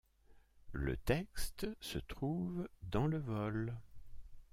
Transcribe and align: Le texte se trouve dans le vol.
Le 0.71 0.97
texte 0.97 1.67
se 1.79 1.99
trouve 1.99 2.67
dans 2.81 3.05
le 3.05 3.19
vol. 3.19 3.77